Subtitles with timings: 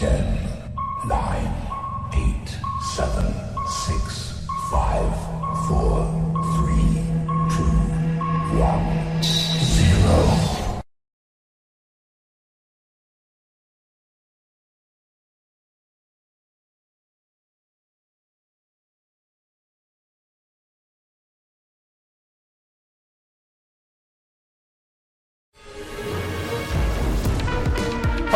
[0.00, 0.39] Ten,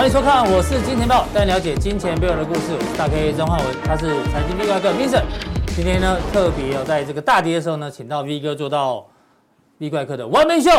[0.04, 2.74] 欢迎收看，我是金钱豹，带你了解金钱背后的故事。
[2.78, 5.22] 我是大 K 曾焕文，他是财经 V 怪客 Vincent。
[5.74, 9.06] 今天呢，特别要在这个大跌的时候呢，请到 V 哥做到
[9.78, 10.70] V 怪客的完美秀。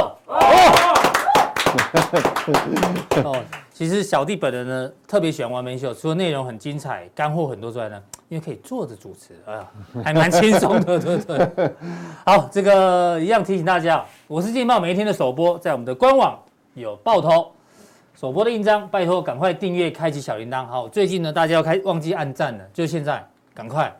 [3.23, 3.43] 哦，
[3.73, 7.99] 其实小弟本人呢，特别喜欢完美秀除了内容很精彩、干货很多之外呢，
[8.29, 9.65] 因为可以坐着主持，啊，
[10.03, 11.73] 还蛮轻松的，对不对？
[12.23, 16.37] 好，这个一样提醒大家，我是金钱豹，每一天的首播在我们的官网
[16.75, 17.51] 有爆头。
[18.15, 20.65] 首播的印章，拜托赶快订阅，开启小铃铛。
[20.65, 23.21] 好，最近呢，大家要开忘记按赞了，就现在，
[23.53, 23.93] 赶快，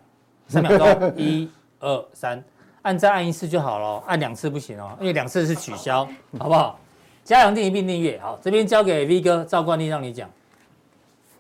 [0.48, 2.42] 三秒钟， 一、二、三，
[2.84, 6.08] 按赞按一次就好了，按两次不行哦，因为两次是取消，
[6.40, 6.80] 好不好？
[7.26, 8.18] 加强订一并订阅。
[8.20, 10.30] 好，这边交给 V 哥，照惯例让你讲。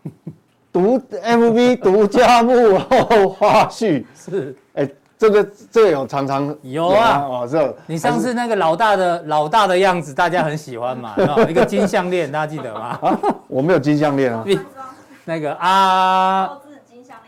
[0.73, 4.89] 独 MV 独家幕后花絮 是，哎。
[5.17, 11.15] 这个这个有常常有啊哦，这你上次那个老大的老大的样子，大家很喜欢嘛，
[11.47, 12.99] 一个金项链，大家记得吗？
[13.01, 14.43] 啊，我没有金项链啊。
[15.23, 16.49] 那个阿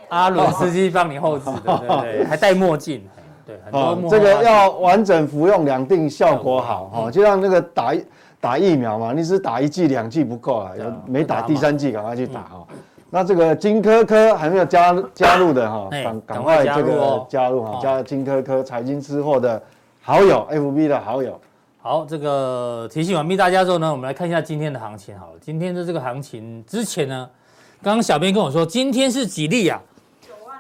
[0.10, 3.02] 阿伦斯基帮你后置的， 对对对，还戴墨镜，
[3.46, 4.12] 对，很多墨。
[4.12, 7.94] 这个要完整服用两定效果好哈，就像那个打
[8.40, 12.68] 打疫苗嘛，你只打一剂两剂不够啊，要没打第三剂赶快去打哈。
[13.10, 19.62] 那这个金科科还没有加加入的哈，赶赶快这个加入哈，加金科科财经吃货的
[20.02, 21.40] 好友，FB 的好友。
[21.80, 25.34] 好，这个提醒完毕大家之后呢，我们来看一下今天的行情好了。
[25.40, 27.30] 今天的这个行情之前呢，
[27.82, 29.82] 刚刚小编跟我说，今天是几例啊？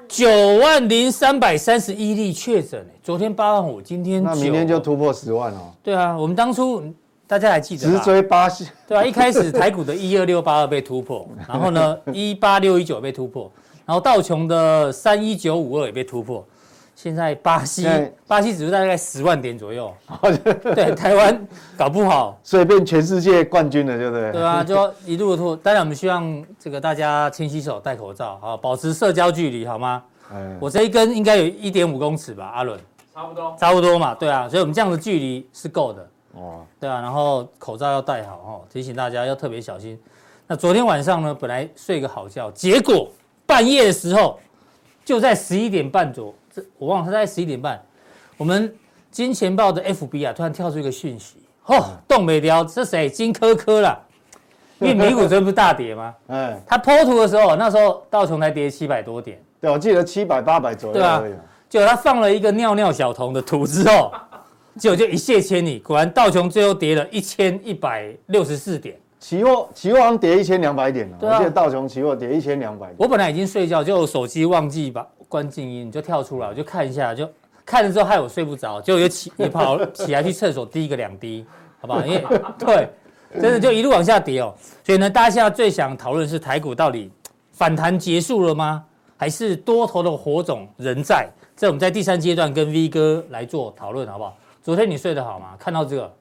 [0.08, 0.25] 九
[0.59, 5.74] 万零三百三十一例确诊，昨天八万五，今天那明天就突破十万哦。
[5.84, 6.81] 对啊，我们当初。
[7.27, 7.91] 大家还记得？
[7.91, 13.51] 直追巴西，对啊，一开始台股的一二六八二被突破，然后呢， 一八六一九被突破，
[13.85, 16.45] 然后道琼的三一九五二也被突破。
[16.95, 17.88] 现在巴西，
[18.25, 19.93] 巴西指数大概十万点左右。
[20.73, 24.31] 对，台湾搞不好，所以变全世界冠军了，对不对？
[24.31, 25.55] 对啊，就一路突。
[25.57, 30.01] 当然，我们希望这个大家勤洗手、戴口罩，好，保持社交距离，好吗？
[30.59, 32.79] 我这一根应该有一点五公尺吧，阿伦。
[33.13, 33.55] 差不多。
[33.59, 36.07] 差不多嘛，对啊，所以我们这样的距离是够的。
[36.38, 40.00] 哦，对啊，然后口罩要戴好哦，提醒大家要特别小心。
[40.46, 43.09] 那昨天晚上呢，本来睡个好觉，结果
[43.46, 44.40] 半夜的时候，
[45.03, 47.84] 就在十一点半左，这我忘了他在十一点半，
[48.38, 48.74] 我们
[49.12, 53.09] 金钱豹的 FB 啊，突然跳出一个讯息，哦，冻未条，这谁？
[53.09, 54.00] 金科科啦，
[54.80, 56.16] 因为美股昨天不是大跌吗？
[56.28, 61.22] 哎，他 po 图的时候，那时候道琼才跌七百多点，对，我记得七百八百左右，对啊，
[61.68, 64.14] 结果他放了一个尿尿小童的图之后。
[64.77, 71.17] 结果就一泻千里，果然道琼最后跌了一千一百六十四点，期货期货好像跌一千两百点了。
[71.19, 72.95] 对啊，我记得道琼期货跌一千两百点。
[72.97, 77.27] 我本来已经睡觉，就手机忘记把关静音，就跳出来，我就看一下，就
[77.65, 81.45] 看了之后害我睡不着，结果又起也跑起来去厕所滴个两滴，
[81.81, 82.05] 好不好？
[82.05, 82.23] 因为
[82.59, 82.88] 对，
[83.41, 84.53] 真的就一路往下跌哦。
[84.83, 87.11] 所以呢，大家现在最想讨论是台股到底
[87.51, 88.83] 反弹结束了吗？
[89.19, 91.27] 还是多头的火种仍在？
[91.55, 94.38] 这我们在第三阶段跟 V 哥来做讨论，好不好？
[94.67, 95.55] 昨天你睡得好吗？
[95.57, 96.13] 看到这个，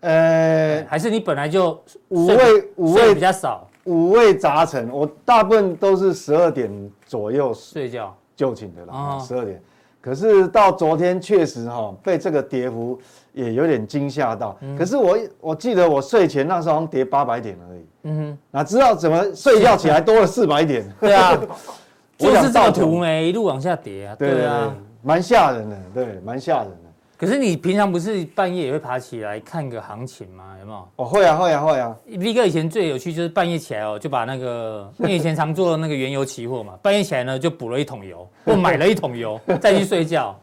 [0.00, 2.36] 呃，还是你本来就五味
[2.74, 4.90] 五味比较少，五味杂陈。
[4.90, 6.68] 我大部分都是十二点
[7.06, 9.62] 左右睡觉就寝的了，十二点。
[10.00, 12.98] 可是到昨天确实哈被这个跌幅
[13.32, 14.58] 也有点惊吓到。
[14.76, 17.86] 可是我我记得我睡前那时候好像跌八百点而已。
[18.02, 20.84] 嗯哼，哪知道怎么睡觉起来多了四百点？
[20.98, 21.40] 对啊，
[22.18, 24.16] 就是这个图没一路往下跌啊。
[24.18, 26.83] 对啊，蛮吓人的，对，蛮吓人的。
[27.16, 30.56] 可是你平常不是半夜也会爬起来看个行情吗？
[30.60, 30.88] 有没有？
[30.96, 31.96] 哦，会啊，会啊，会啊。
[32.06, 40.38] V 哥以前最有趣就是半夜起来哦，就把那个 你以前常做的那个原油期货嘛，半夜起来呢就补了一桶油， 或买了一桶油再去睡觉。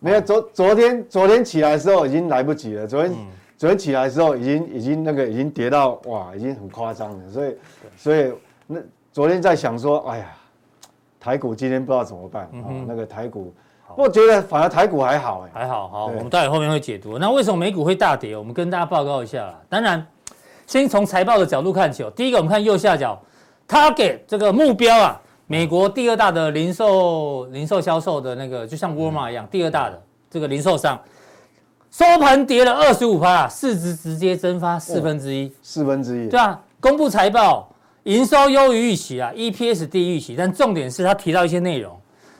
[0.00, 2.84] 没有，昨昨天昨天起来的时候已经来不及了。
[2.86, 3.26] 昨天、嗯、
[3.56, 7.30] 昨天起来的时候已经已经那个已经跌到哇，已经很夸张了。
[7.30, 7.56] 所以
[7.96, 8.32] 所以
[8.66, 8.80] 那
[9.12, 10.26] 昨天在想说，哎呀，
[11.20, 12.84] 台股今天不知道怎么办啊、嗯哦？
[12.88, 13.54] 那个台股。
[13.96, 17.18] 我觉得反而台股还好哎，还好，好，我们待会后面会解读。
[17.18, 18.36] 那为什么美股会大跌？
[18.36, 19.58] 我们跟大家报告一下啦。
[19.68, 20.06] 当然，
[20.66, 22.10] 先从财报的角度看起哦。
[22.14, 23.20] 第一个，我们看右下角
[23.68, 30.98] ，Target 这个目标啊，美国第二大的零售、零售销售的那个，就像沃尔玛一样，第二大的这个零售商，
[31.90, 37.68] 收盘跌了二十五趴，市值直接蒸发四分之一，四分之一，对啊，公布财报
[38.04, 41.94] 营收优于预期啊，EPS 低于预期，但重点是他提到一些内容，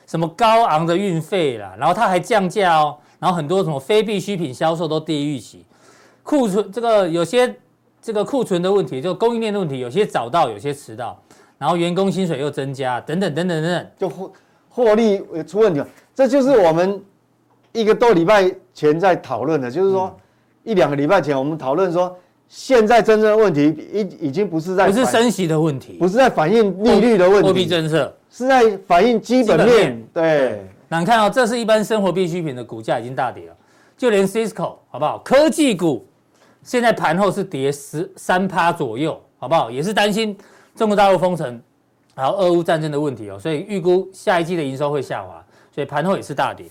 [0.06, 5.64] 什么高昂的运费啦，然后它还降价哦，然后很多什么非必需品销售都低于预期，
[6.22, 7.54] 库存这个有些
[8.00, 11.20] 这个库存的问题，就供应链的问题，有些早到，有些迟到，
[11.58, 14.32] 然后员工薪水又增加，等等等等等等，就获
[14.68, 15.80] 获利出问题。
[15.80, 17.02] 了，这就是我们
[17.72, 20.14] 一个多礼拜前在讨论的，就是说
[20.64, 22.16] 一两个礼拜前我们讨论说。
[22.54, 29.66] 现在真正的问题已已经不是在不是升息的问题，不是在反映利率的问题，货币政策是在反映基本面。
[29.66, 33.56] 本面对，那你看哦，这是一般生活必需品的股价已经大跌了，
[33.96, 35.16] 就连 Cisco 好不好？
[35.24, 36.06] 科技股
[36.62, 39.70] 现在盘后是跌十三趴左右，好不好？
[39.70, 40.36] 也是担心
[40.76, 41.58] 中国大陆封城，
[42.14, 45.42] 然后俄乌战争的问题哦，所以预估下一季的营收会下滑，
[45.74, 46.66] 所以盘后也是大跌。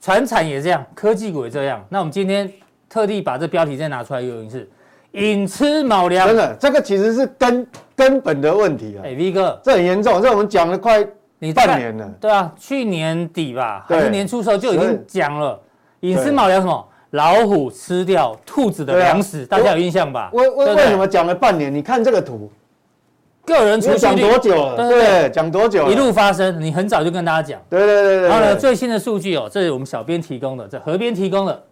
[0.00, 1.84] 传产也这样，科技股也这样。
[1.88, 2.48] 那我们今天
[2.88, 4.70] 特地把这标题再拿出来，原因是。
[5.16, 9.00] 寅吃卯粮，真的，这个其实是根根本的问题啊！
[9.02, 11.02] 哎，V 哥，这很严重，这我们讲了快
[11.38, 15.58] 你半年了，对啊，去年底吧，还是年初时候就已经讲了，
[16.00, 16.86] 寅吃卯粮什么？
[17.10, 20.28] 老虎吃掉兔子的粮食，大家有印象吧？
[20.34, 21.74] 为为为什么讲了半年？
[21.74, 22.50] 你看这个图，
[23.46, 24.76] 个人储蓄率讲多久了？
[24.76, 25.90] 对，讲多久？
[25.90, 28.28] 一路发生，你很早就跟大家讲，对对对对。
[28.28, 31.62] 然后呢，最新的数据哦，这是我们小编提供的，这河边提供的，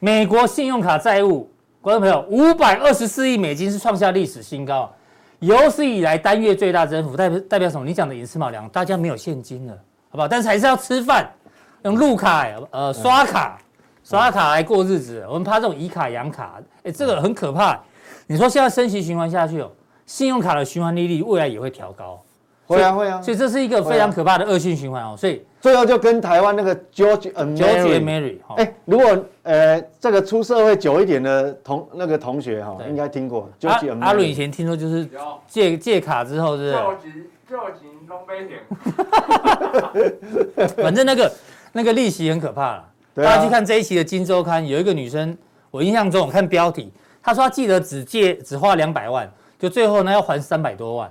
[0.00, 1.48] 美国信用卡债务。
[1.80, 4.92] 观众朋友，五百二十四亿美金是创下历史新高，
[5.38, 7.86] 有史以来单月最大增幅，代表代表什么？
[7.86, 9.72] 你讲的寅吃卯粮，大家没有现金了，
[10.08, 10.26] 好不好？
[10.26, 11.30] 但是还是要吃饭，
[11.84, 13.58] 用路卡，呃，刷卡，
[14.02, 15.24] 刷卡来过日子。
[15.28, 17.80] 我们怕这种以卡养卡，哎，这个很可怕。
[18.26, 19.70] 你说现在升息循环下去哦，
[20.04, 22.20] 信用卡的循环利率未来也会调高。
[22.66, 25.14] 会啊会啊，所以这是一个非常可怕的恶性循环哦。
[25.16, 34.04] 所以最后就跟台湾那个 George and Mary，哎，如果呃这个出社会久一点的同那个同学哈，应该听过 George and Mary。
[34.04, 35.08] 阿伦以前听说就是
[35.46, 36.72] 借借卡之后是。
[36.72, 37.12] 救急
[37.48, 38.60] 救急东北险。
[40.76, 41.32] 反正那个
[41.72, 42.84] 那个利息很可怕了。
[43.14, 45.36] 大家去看这一期的《金周刊》，有一个女生，
[45.70, 49.28] 我印象中我看标题，她说她记得只借只花两百万，
[49.58, 51.10] 就最后呢要还三百多万。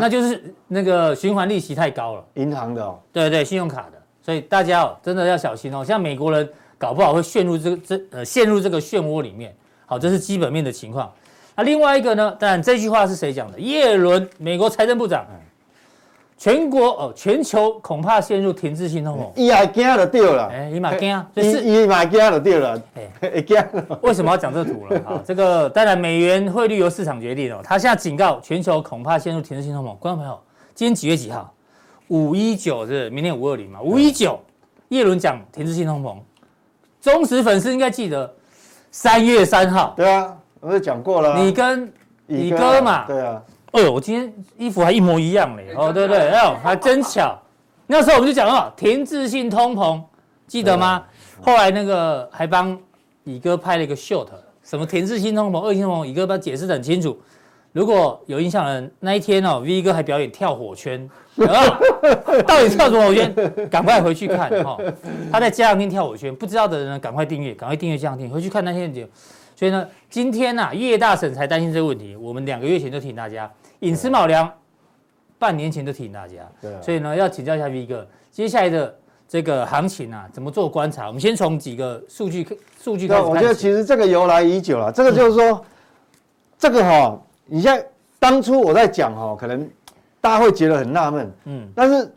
[0.00, 5.84] 那就是那个循环利息太高了，银行的哦，对对，信用卡的，所以大家哦真的要小心哦。
[5.84, 6.48] 像美国人
[6.78, 9.54] 搞不好会陷入这个这呃陷入这个漩涡里面。
[9.86, 11.12] 好，这是基本面的情况。
[11.54, 12.34] 那另外一个呢？
[12.40, 13.60] 当然这句话是谁讲的？
[13.60, 15.26] 耶伦，美国财政部长。
[16.36, 19.30] 全国哦，全球恐怕陷入停滞性通膨。
[19.36, 22.82] 伊还惊就对了，哎，伊嘛惊，伊伊嘛惊就对了，
[23.20, 23.56] 哎，惊。
[24.02, 25.00] 为什么要讲这图了？
[25.06, 27.60] 好，这个当然美元汇率由市场决定哦。
[27.62, 29.96] 他现在警告全球恐怕陷入停滞性通膨。
[29.96, 30.38] 观众朋友，
[30.74, 31.52] 今天几月几号？
[32.08, 33.80] 五一九是明天五二零嘛？
[33.80, 34.38] 五一九，
[34.88, 36.16] 叶伦讲停滞性通膨。
[37.00, 38.30] 忠实粉丝应该记得
[38.90, 39.94] 三月三号。
[39.96, 41.38] 对啊，我都讲过了。
[41.42, 41.90] 你跟
[42.26, 43.06] 李哥嘛？
[43.06, 43.42] 对啊。
[43.74, 45.74] 哎呦，我今天衣服还一模一样嘞！
[45.76, 47.36] 哦，对对，哎呦，还真巧。
[47.88, 50.00] 那时候我们就讲了停滞性通膨，
[50.46, 51.02] 记得吗？
[51.42, 52.78] 后来那个还帮
[53.24, 54.28] 乙哥拍了一个 short，
[54.62, 57.18] 什么停滞性通膨、恶性通膨，乙哥把它解释得很清楚。
[57.72, 61.10] 如果有印象的人，那一天哦，V 哥还表演跳火圈，
[62.46, 63.34] 到底跳什么火圈？
[63.68, 64.78] 赶快回去看哈。
[65.32, 69.10] 他在家庭跳火圈，不知道的人呢，赶快订阅，赶快订阅家庭，回去看那天的节目。
[69.56, 73.50] 所以呢，今天呐，叶大婶才担心这个问题，我们两个月前就提醒大家。
[73.80, 74.50] 寅吃卯粮，
[75.38, 78.94] 半年前就提醒大家，对，所以呢，要请教一下 V 哥，接下来的
[79.28, 81.06] 这个行情啊，怎么做观察？
[81.06, 82.46] 我们先从几个数据
[82.80, 83.30] 数据开始看。
[83.30, 85.64] 我觉得其实这个由来已久了，这个就是说，嗯、
[86.58, 87.86] 这个哈，你现在
[88.18, 89.68] 当初我在讲哈，可能
[90.20, 92.14] 大家会觉得很纳闷，嗯，但是，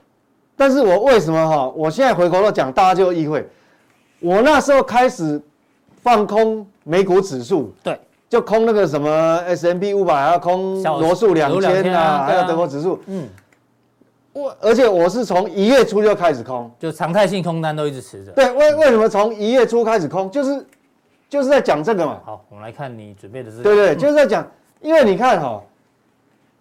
[0.55, 3.45] 但是我为什么哈，我现在回头讲，大家就意会，
[4.19, 5.41] 我那时候开始
[6.01, 7.99] 放空美股指数，对。
[8.29, 9.09] 就空那个什么
[9.47, 12.99] S&P 五百，还要空罗素两千啊，还有德国指数。
[13.05, 13.25] 嗯，
[14.33, 18.31] 我而且我是从一月初就开始空，就常态性空单都一直持着。
[18.33, 20.29] 对，为为什么从一月初开始空？
[20.29, 20.65] 就是
[21.29, 22.19] 就是在讲这个嘛。
[22.25, 23.61] 好，我们来看你准备的是。
[23.61, 24.45] 对对，就是在讲，
[24.81, 25.63] 因为你看哈，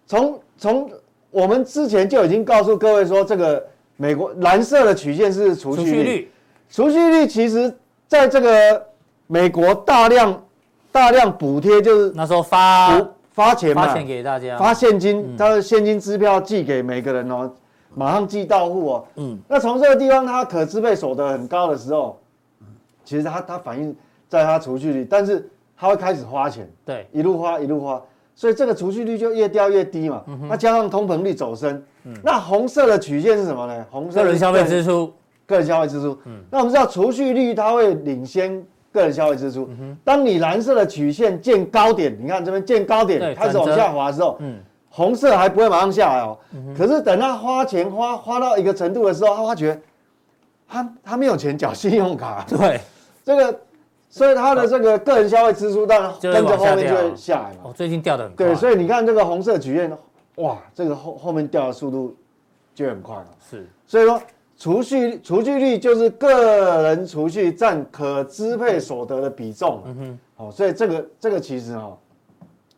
[0.05, 0.89] 从从
[1.31, 3.61] 我们之前就已经告诉各位说，这个
[3.97, 6.31] 美国蓝色的曲线是储蓄率，
[6.69, 7.75] 储蓄率其实
[8.07, 8.85] 在这个
[9.27, 10.41] 美国大量。
[10.97, 12.99] 大量补贴就是那时候发
[13.29, 17.47] 发钱嘛，发钱给大家，发现金，他的现金支票寄给每个人哦，
[17.93, 19.05] 马上寄到户哦。
[19.17, 22.19] 嗯，那从这个地方，他可支配所得很高的时候，
[23.05, 23.95] 其实他他反映
[24.27, 28.01] 在他储蓄率，但是他会开始花钱，对，一路花一路花，
[28.33, 30.23] 所以这个储蓄率就越掉越低嘛。
[30.49, 31.79] 那加上通膨率走升，
[32.23, 33.85] 那红色的曲线是什么呢？
[33.91, 35.13] 红色个人消费支出，
[35.45, 36.17] 个人消费支出。
[36.25, 38.65] 嗯，那我们知道储蓄率它会领先。
[38.97, 39.69] 个人消费支出，
[40.03, 44.39] 当你蓝色的曲线见高点，你看这边见高点开始往下滑的时候，
[44.89, 46.37] 红色还不会马上下来哦。
[46.75, 49.79] 可是等他花钱花花到一个程度的时候，他发觉
[50.67, 52.81] 他他没有钱缴信用卡， 对，
[53.23, 53.59] 这个，
[54.09, 57.59] 所以他的这个个人消费支出当然跟着后面就会下来嘛。
[57.65, 58.45] 哦，最近掉的很快。
[58.47, 59.95] 对，所以你看这个红色曲线，
[60.35, 62.15] 哇，这个后后面掉的速度
[62.73, 63.27] 就很快了。
[63.49, 64.19] 是，所以说。
[64.57, 69.83] 储蓄储蓄率就是个人储蓄占可支配所得的比重。
[69.85, 71.97] 嗯哼，哦，所以这个这个其实哦，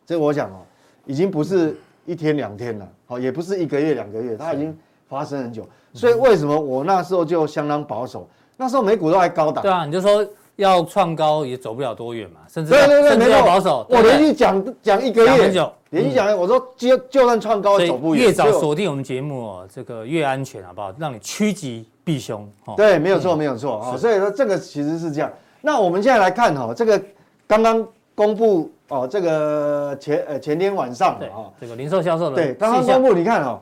[0.04, 0.58] 这个我想哦，
[1.06, 4.76] 已经不是一天两天了，哦，也不是一个月两个月，它已经
[5.08, 5.66] 发生很久。
[5.94, 8.28] 所以为什么我那时候就相当保守？
[8.56, 9.62] 那时候美股都还高档。
[9.62, 10.26] 对啊，你就说。
[10.56, 13.86] 要创高也走不了多远嘛，甚至对对对，甚至要保守。
[13.88, 15.50] 我连续讲讲一个月，
[15.90, 18.24] 连续讲，我说就就算创高走不远。
[18.24, 20.92] 越早锁定我们节目哦，这个越安全，好不好？
[20.98, 22.48] 让你趋吉避凶。
[22.76, 23.96] 对，没有错，没有错啊。
[23.96, 25.30] 所以说这个其实是这样。
[25.60, 27.00] 那我们现在来看哈，这个
[27.46, 33.60] 刚刚公布哦，这个前呃前天晚上啊，这个零售销售的对，刚刚公布，你看哈，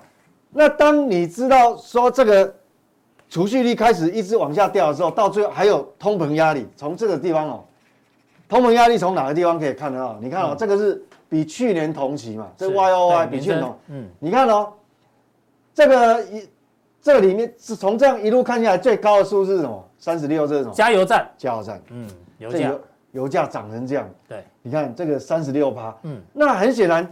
[0.52, 2.54] 那当你知道说这个。
[3.30, 6.66] 储蓄率开始一直往下掉的时候，到最后还有通膨压力。
[6.74, 7.64] 从这个地方哦，
[8.48, 10.18] 通膨压力从哪个地方可以看得到？
[10.18, 14.72] 你看哦，这个是比去年同期嘛，这 Y O Y 比去年同，嗯，你看哦，
[15.74, 16.48] 这个一
[17.02, 19.84] 这里面是从这样一路看下来最高的数字是什么？
[19.98, 22.08] 三十六，这种加油站，加油站，嗯，
[22.38, 22.72] 油价，
[23.12, 27.06] 油价涨成这样，对，你看这个三十六趴，嗯，那很显然，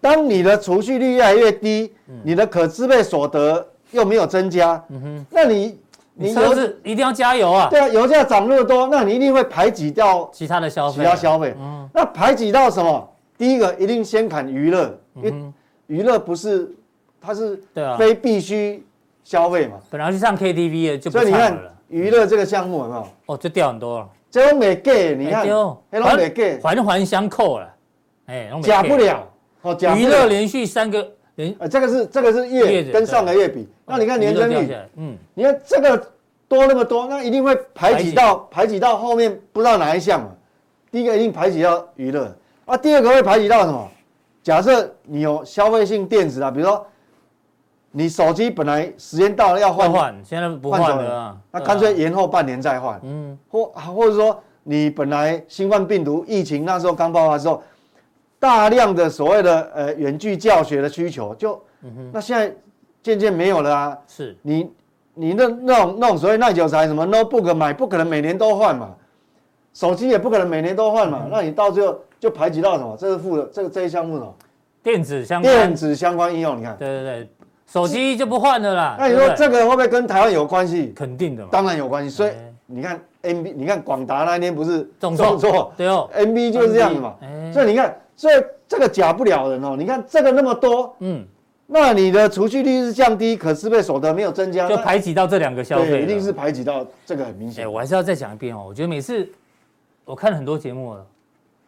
[0.00, 3.66] 当你的储蓄率越来越低，你的可支配所得。
[3.92, 5.76] 又没有增加，嗯哼，那你
[6.14, 7.66] 你车子一定要加油啊！
[7.68, 11.52] 对啊，油价涨那么多，那你一定会排挤掉其他的消费，其他消费。
[11.58, 13.09] 嗯，那排挤到什么？
[13.40, 15.32] 第一个一定先砍娱乐，因为
[15.86, 16.70] 娱乐不是
[17.18, 17.58] 它是
[17.96, 18.84] 非必须
[19.24, 19.80] 消费嘛。
[19.88, 23.08] 本来是上 KTV 的就不所以你看娱乐这个项目有没有？
[23.24, 24.08] 哦，就掉很多了。
[24.30, 25.82] 这种没给，你看，都
[26.18, 27.74] 没给环环相扣了，
[28.26, 29.26] 哎，假不了
[29.62, 31.10] 哦，娱乐连续三个。
[31.58, 35.96] 呃，这个是这个是月跟上个月比，那你看年增率，嗯，你看这个
[36.46, 40.28] 多那么多，那一定会排挤到排挤到后面不知道哪一项嘛。
[40.90, 42.36] 第一个一定排挤到娱乐
[42.66, 43.88] 啊，第二个会排挤到什么？
[44.42, 46.86] 假设你有消费性电子啊，比如说
[47.90, 57.62] 你手机本来时间到了要换换，现在不换了，那干脆延后半年再换，嗯，或或者说你本来新冠病毒疫情那时候刚爆发的时候。
[58.42, 61.62] 大量的所谓的呃远距教学的需求，就，
[62.10, 62.50] 那现在
[63.02, 63.98] 渐渐没有了啊。
[64.08, 64.70] 是，你
[65.12, 68.96] 你那那种那种所谓耐久材什么 notebook 买不可能每年都换嘛，
[69.80, 72.94] 手机也不可能每年都换嘛，那你到最后就排挤到什么？
[73.00, 74.34] 这是负的，这个这一项目什么？
[74.82, 76.76] 电子相关电子相关应用，你看。
[76.76, 77.28] 对对对，
[77.66, 78.96] 手机就不换了啦。
[78.98, 80.92] 那你说这个会不会跟台湾有关系？
[80.94, 82.10] 肯定的嘛，当然有关系。
[82.10, 82.32] 所以
[82.66, 85.72] 你看 NB，你看广达那一天不是重挫？
[85.78, 87.14] 对哦，NB 就是这样的嘛。
[87.50, 87.96] 所以你看。
[88.16, 88.34] 所以
[88.68, 91.24] 这个假不了人哦，你看这个那么多，嗯，
[91.66, 97.64] 那你的储蓄率是降低，可支配所得没有增加，就排挤到这两个消费，对，一定是排挤到这个很明显。
[97.64, 99.26] 哎，我还是要再讲一遍哦，我觉得每次
[100.10, 101.06] 我看了很多节目了，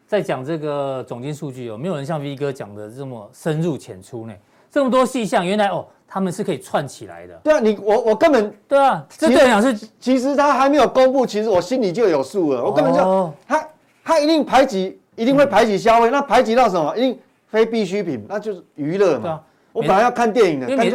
[0.06, 4.34] 在讲这个总经数据哦，没有人像 V 哥讲的这么深入浅出呢，
[4.70, 7.34] 这么多细项，原来哦他们是可以串起来的。
[7.44, 13.68] 对啊，你我我根本对啊，这对讲是其实他还没有公布，其实我心里就有数了，我根本就他
[14.04, 14.98] 他一定排挤。
[15.14, 16.96] 一定会排挤消费，那排挤到什么？
[16.96, 19.38] 一定非必需品，那就是娱乐嘛。
[19.70, 20.90] 我本来要看电影的，但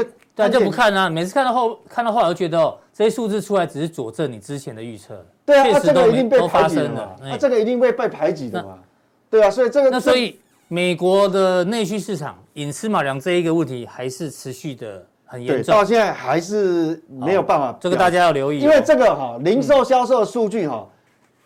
[0.46, 1.10] 是大家不看啊。
[1.10, 5.26] 每次看到后，看到后来，我觉得哦，这些数字出来只是佐证你之前的预测。
[5.46, 7.16] 对啊，这个一定被排挤的。
[7.22, 8.78] 那这个一定会被排挤的嘛？
[9.30, 17.78] 对啊，所以这个那所以美国的内需市场隐私马良这一个问题还是持续的很严重，到现在还是没有办法。
[17.80, 20.88] 这个大家要留意，因为这个哈零售销售的数据哈。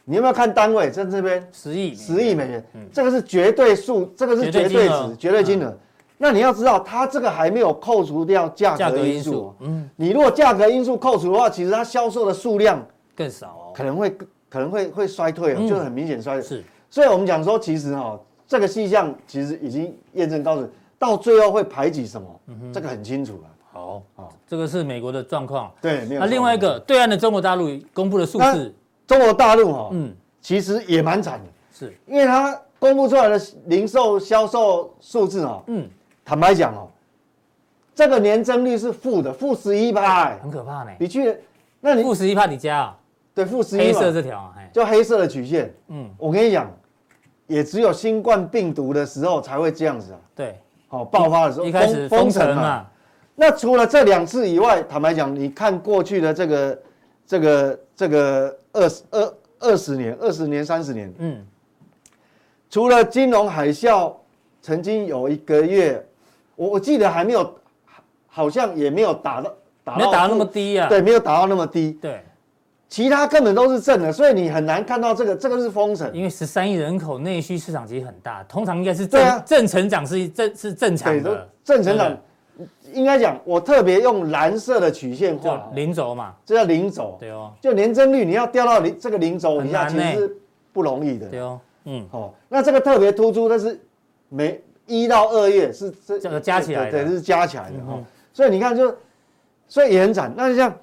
[0.03, 2.65] 你有没有看单位在这边十亿十亿美元？
[2.91, 5.77] 这个是绝对数，这个是绝对值，绝对金额。
[6.21, 9.53] 那你要知道，它这个还没有扣除掉价格因素。
[9.59, 12.79] 嗯，你如果价格因素扣除的话，其实它销售的数量
[13.15, 14.15] 更少哦，可能会
[14.47, 16.43] 可能会会衰退哦，就很明显衰退。
[16.43, 22.27] 是，所以我们讲说，其实哈，这个细项其实已经验证告诉，到最后会排挤什么？
[22.71, 23.49] 这个很清楚了。
[23.73, 25.71] 好，好，这个是美国的状况。
[25.81, 26.05] 对。
[26.05, 28.73] 那另外一个对岸的中国大陆公布的数字。
[29.07, 35.85] 中国大陆哈，嗯，其实也蛮惨的，是因为它公布出来的零售销售数字哈，嗯，
[36.23, 36.89] 坦白讲哦，
[37.93, 40.91] 这个年增率是负的，负十一趴，很可怕呢。
[40.99, 41.35] 你去，
[41.79, 42.97] 那你负十一趴你加啊？
[43.33, 43.79] 对，负十一。
[43.79, 46.71] 黑色这条，就黑色的曲线，嗯，我跟你讲，
[47.47, 50.19] 也只有新冠病毒的时候才会这样子啊。
[50.35, 52.87] 对，好，爆发的时候，一开始封城嘛。
[53.35, 56.79] 那除了这两次以外，坦白讲，你看过去的这个
[57.25, 58.57] 这个这个。
[58.73, 61.45] 二十二二十年，二十年三十年，嗯，
[62.69, 64.13] 除了金融海啸，
[64.61, 66.01] 曾经有一个月
[66.55, 67.55] 我我记得还没有，
[68.27, 69.53] 好像也没有打到
[69.83, 70.87] 打没有打到那么低啊。
[70.87, 71.97] 对，没有打到那么低。
[72.01, 72.21] 对，
[72.87, 76.11] 其他根本都是正的，所以你很难看到这个这个是封城。
[76.13, 81.47] 因为十三亿人口内需市场其实很大，通常应该是正、啊、正成长是正是正常的。
[81.63, 82.17] 正成长
[82.93, 87.17] 应该讲，我特别用蓝色的曲线画零轴嘛，这叫零轴。
[87.19, 90.37] 对哦，就年增率你要掉到零这个零轴以下，其实是
[90.73, 91.27] 不容易的。
[91.27, 93.79] 对哦，嗯，哦，那这个特别突出，但是
[94.27, 97.97] 每一到二月是这这个加起来的，对，是加起来的哈。
[98.33, 98.93] 所以你看，就
[99.67, 100.33] 所以也很惨。
[100.35, 100.73] 那像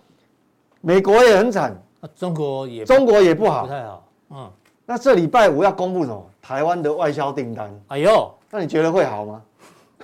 [0.81, 1.77] 美国也很惨，
[2.17, 4.05] 中国也中国也不好，不太好。
[4.31, 4.51] 嗯，
[4.87, 6.25] 那这礼拜五要公布什么？
[6.41, 7.71] 台湾的外销订单。
[7.89, 9.43] 哎呦，那你觉得会好吗？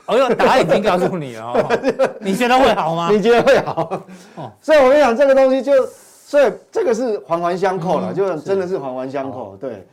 [0.07, 1.79] 哎呦，答案已经告诉你了哦。
[2.21, 3.09] 你觉得会好吗？
[3.13, 4.03] 你觉得会好？
[4.37, 9.57] 哦，所以我跟你讲，这个东西就，所以这个是环环相扣了，就真的是环环相扣。
[9.57, 9.87] 对。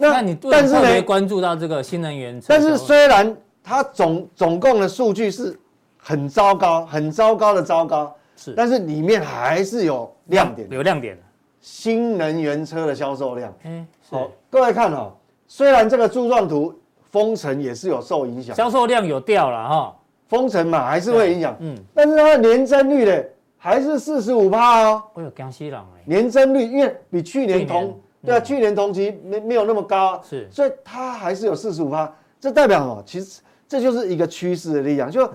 [0.00, 2.46] 那你但是没关注到这个新能源车？
[2.48, 3.36] 但是虽然
[3.68, 5.58] 它总总共的数据是
[5.98, 11.18] 很糟糕，很糟糕的糟糕，是，但是里面还是有亮点，有亮点。
[11.60, 15.12] 新能源车的销售量，嗯，好，各位看哦，
[15.48, 16.72] 虽然这个柱状图
[17.10, 19.96] 封城也是有受影响，销售量有掉了哈，
[20.28, 23.20] 封城嘛还是会影响，嗯，但是它的年增率呢
[23.58, 27.98] 还是四十五趴哦，哎呦，江西人哎，年增率因为比去年同。
[28.24, 33.00] 对啊，去年同期没没有那么高啊，是，所以它还是有四十五趴，这代表什么？
[33.06, 35.30] 其实这就是一个趋势的力量，就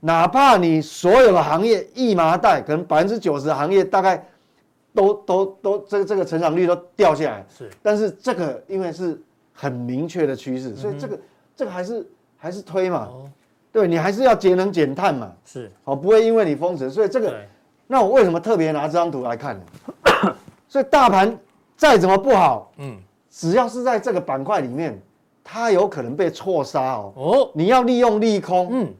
[0.00, 4.24] 哪怕你所有的行业一麻袋，可能百分之九十的行业大概
[4.94, 9.20] 都都都这个这个成长率都掉下来，是，但是这个因为是
[9.52, 11.18] 很明确的趋势，所以这个
[11.56, 13.08] 这个还是还是推嘛，
[13.72, 17.34] 对你还是要节能减碳嘛，是，哦，不会因为你封城，所以这个，
[17.86, 20.36] 那我为什么特别拿这张图来看呢？
[20.68, 21.36] 所以大盘。
[21.76, 22.96] 再怎么不好，嗯，
[23.28, 24.96] 只要是在这个板块里面，
[25.44, 27.12] 它有可能被错杀哦。
[27.14, 28.92] 哦，你要利用利空，嗯，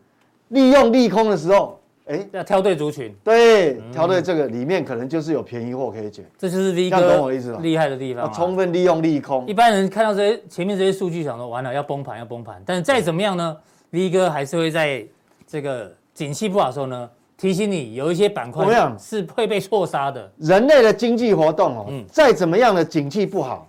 [0.48, 6.24] 利用利空的时候，哎，要挑对族群，对，挑对这个里面可能就是有便宜货可以捡。
[6.38, 7.58] 这就是 V 哥懂我意思吧？
[7.62, 9.46] 厉害的地方，充分利用利空。
[9.46, 13.56] 一般人看到这些前面这些数据，想说完了要崩盘要崩盘，但是再怎么样呢
[13.90, 15.02] ，V 哥还是会在
[15.46, 17.10] 这个景气不好的时候呢。
[17.36, 18.64] 提醒你，有一些板块
[18.96, 20.32] 是会被错杀的。
[20.38, 23.68] 人类的经济活动哦，再怎么样的景气不好，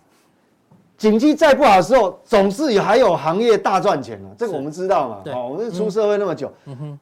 [0.98, 5.22] 景气再不好的时候，总是也还有行业大赚钱，这个我们知道嘛。
[5.34, 6.52] 哦，我们出社会那么久，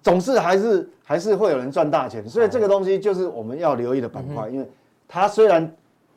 [0.01, 2.27] 总是还是还是会有人赚大钱。
[2.27, 4.67] 所以这个东西就是我们要留意的板块，因为
[5.07, 5.71] 它虽然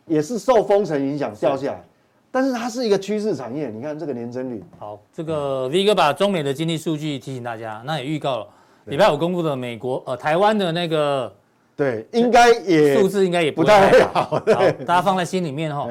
[0.06, 1.84] 也是受封城影响掉下来，
[2.30, 3.68] 但是它是一个趋势产业。
[3.68, 4.64] 你看这个年增率。
[4.78, 8.46] 好，这个 V 哥把中美的经济数据提醒大家，那也预告了。
[8.86, 11.30] 礼拜五公布的美国呃台湾的那个，
[11.76, 14.40] 对，应该也数字应该也不太好，好，
[14.86, 15.88] 大家放在心里面哈。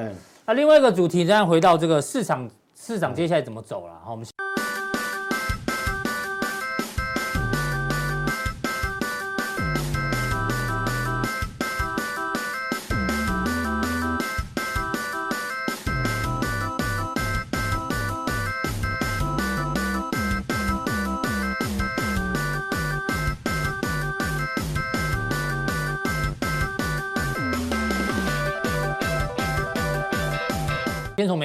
[0.48, 4.00] 那另外一个主题，再回到这个市场，市场接下来怎么走了？
[4.04, 4.45] 好，我们。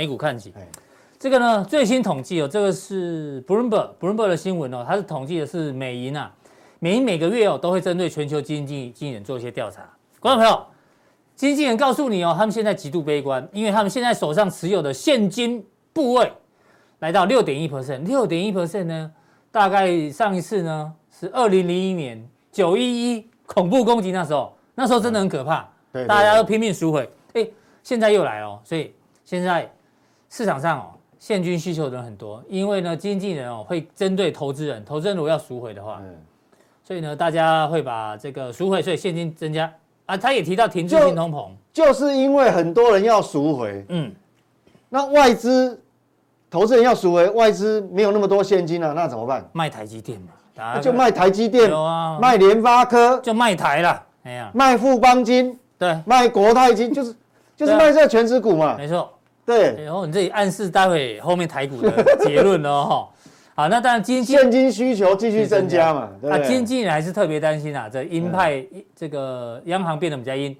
[0.01, 0.51] 美股看起，
[1.19, 6.33] 这个呢最新统计哦，这个是 Bloomberg Bloomberg 的新闻哦，它是统计的是美银啊，
[6.79, 9.83] 美银每个月哦都会针对全球经济经理人做一些调查。
[10.19, 10.65] 观众朋友，
[11.37, 16.33] 经纪人告诉你哦，他们现在极度悲观，因为他们现在手上持有的现金部位
[17.01, 19.13] 来到六点一 percent，六点一 percent 呢，
[19.53, 27.47] 大概上一次呢是二零零一年九一一恐怖攻击那时候，那时候真的很可怕，对，大家都拼命赎回，哎，
[27.83, 28.95] 现在又来哦，所以。
[29.23, 29.73] 现在
[30.31, 30.85] 市场上哦，
[31.19, 36.17] 现金需求的人很多，因为呢，经纪人哦会针对投资人，投资人如果要赎回的话，嗯，
[36.85, 39.71] 所以呢，大家会把这个赎回，所以现金增加。
[40.07, 40.17] 啊。
[40.17, 44.13] 他也提到停滞性通膨，就是因为很多人要赎回，嗯，
[44.89, 45.79] 那外资
[46.49, 49.45] 投资人要赎回，外资没有那么多现金了，啊，那怎么办？
[49.53, 57.17] 卖台积电嘛，那就卖台积电，啊，卖联发科，就卖台了，哎呀，卖富邦金，对，卖国泰金，就是
[57.57, 59.13] 就是卖这个权值股嘛，没错。
[59.45, 61.91] 对，然后你这里暗示待会后面台股的
[62.25, 63.09] 结论哦，哈。
[63.53, 66.09] 好，那当然金现金需求继续增加嘛。
[66.23, 68.65] 那经济人还是特别担心啊，这鹰派
[68.97, 70.57] 这个央行变得比较鹰，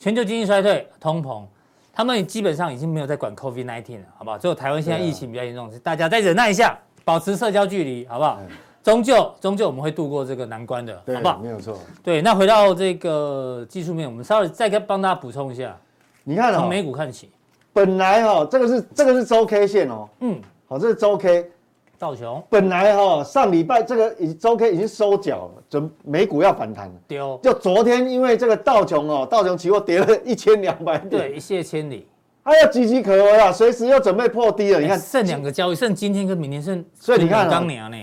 [0.00, 1.44] 全球经济衰退、通膨，
[1.92, 4.36] 他们基本上已经没有在管 COVID nineteen 了，好不好？
[4.36, 8.40] 只有台湾现在疫情比较严重，大家再忍耐一下，保持社交距离，好不好？
[8.82, 11.38] 终究终究我们会度过这个难关的，好不好？
[11.38, 11.78] 没有错。
[12.02, 15.76] 对，那回到这个技术面，我们稍微再跟帮大家补充一下，
[16.24, 17.30] 你看从美股看起。
[17.72, 21.50] 本来哈，这个是这个是周 K 线哦，嗯，好，这是周 K，
[21.98, 22.42] 道琼。
[22.48, 26.94] 本来哈上礼拜这个已周 K 已经收脚了，准美股要反弹了。
[27.06, 32.06] 丢，就昨天因为这个道琼哦，道琼期货跌了一千两百点，对，一泻千里。
[32.42, 34.80] 它要岌岌可危啊，随时要准备破低了。
[34.80, 37.96] 你看剩两个交易，剩今天跟明天剩，所以你看当年呢，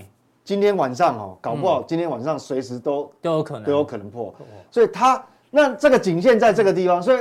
[0.45, 3.63] 今天晚上哦，搞不好今天晚上随时都都有可能。
[3.63, 4.33] 都有可能破。
[4.71, 7.19] 所以它那这个颈线在这个地方，所以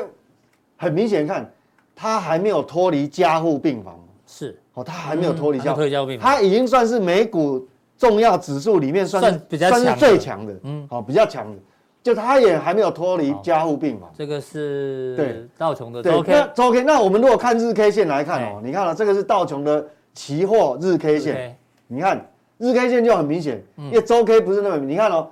[0.76, 1.50] 很明显看
[1.96, 3.98] 它还没有脱离加护病房。
[4.26, 4.56] 是。
[4.74, 11.56] 哦，他还没有脱离加护病房，他已经算是美股重要指数里面算是比较算是最强的，嗯，好，比较强的。
[12.02, 15.44] 就他也还没有脱离加护病房，这个是对。
[15.56, 16.32] 道琼的周 K。
[16.32, 21.56] 那周 K，那我们如果看日 K 线来看哦，你看了这个是道琼的期货日 K 线，
[21.88, 22.24] 你看
[22.58, 25.28] 日 K 线就很明显，因为周 K 不是那么，你看哦，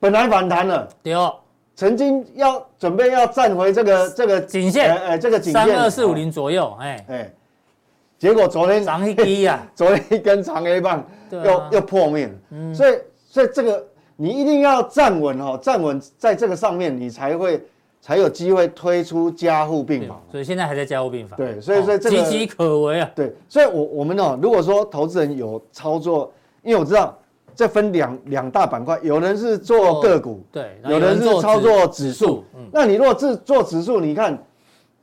[0.00, 1.34] 本来反弹了，有
[1.78, 7.32] 曾经要准备要站回这个这个颈线，哎，这个颈线三二四五零左右，哎哎，
[8.18, 13.86] 结果昨天长一低呀， 昨天一根长 A 棒又又破灭了，所以所以这个。
[14.20, 17.62] 你一定要站稳哦，站稳在这个上面，你才会
[18.02, 20.20] 才有机会推出加护病房。
[20.28, 21.36] 所以现在还在加护病房。
[21.36, 23.08] 对，所以所以这个岌岌可危啊。
[23.14, 26.32] 对，所以我我们哦，如果说投资人有操作，
[26.64, 27.16] 因为我知道
[27.58, 32.44] 这分两两大板块，有人是做个股，对，有人是操作指数。
[32.54, 34.38] 嗯，那你如果是做指数，你看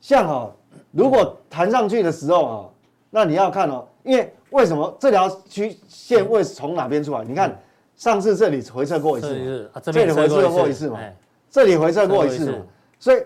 [0.00, 0.50] 像哦，
[0.90, 2.64] 如果弹上去的时候啊，
[3.10, 7.22] 那你要看哦，因为为什么这条曲线会从哪边出来？
[7.22, 7.54] 你看。
[7.96, 11.00] 上次这里回撤过一次，这里回撤过一次嘛，
[11.50, 12.58] 这里回撤过一次嘛，
[12.98, 13.22] 所以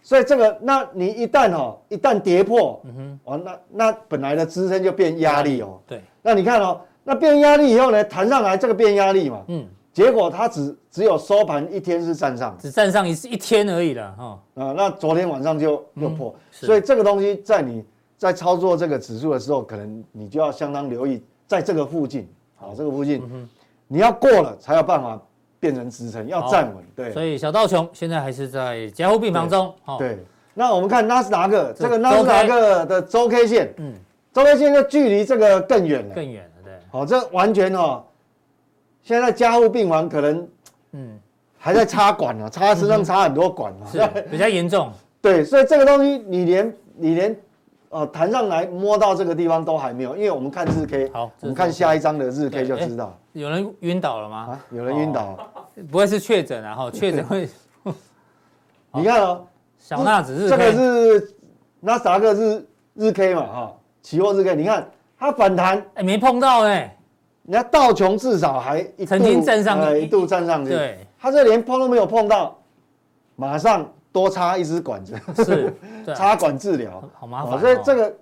[0.00, 17.84] 所以这个，那你一旦哦，一旦跌破，嗯哼，哦，那那本来的支撑就变压力哦，对，那你看哦，那变压力以后呢，弹上来这个变压力嘛，嗯，结果它只只有收盘一天是站上，只站上一次一天而已了哈，啊，那昨天晚上就又破，所以这个东西在你
[18.16, 23.22] 在操作这个指数的时候，可能你就要相当留意，在这个附近，好，这个附近。
[23.86, 25.20] 你要过了才有办法
[25.60, 26.82] 变成支撑，要站稳。
[26.96, 29.72] 对，所以小道琼现在还是在加护病房中。
[29.98, 30.18] 对，
[30.54, 33.92] 那我们看纳斯达克这个纳斯达克的周 K 线，嗯，
[34.32, 36.50] 周 K 线就距离这个更远了，更远
[37.00, 37.16] 了，对。
[37.18, 38.02] 好，这完全哦，
[39.02, 40.48] 现在加护病房可能，
[40.92, 41.18] 嗯，
[41.58, 44.90] 还在插管呢，插身上插很多管嘛，是比较严重。
[45.20, 47.36] 对，所以这个东西你连你连。
[47.90, 53.16] 哦，弹上来摸到这个地方都还没有，因为我们看日 K，好，我们看下一张的日 K 就知道。
[53.34, 54.36] 有人晕倒了吗？
[54.50, 55.38] 啊，有人晕倒，
[55.92, 56.74] 不会是确诊啊？
[56.74, 57.48] 哈，确诊会。
[58.94, 59.46] 你看哦，
[59.78, 61.36] 小纳指日，这个是
[61.78, 63.42] 纳斯达克日日 K 嘛？
[63.46, 64.90] 哈，期货日 K，你看
[65.24, 66.96] 它反弹，哎，没碰到哎。
[67.44, 72.56] 人家道琼至少还曾经站上，一度站上去，对，它这连碰都没有碰到，
[73.36, 73.88] 马上。
[74.14, 75.74] 多插一支管子，是
[76.14, 77.58] 插管治疗，好麻烦。
[77.58, 78.14] 所以这个，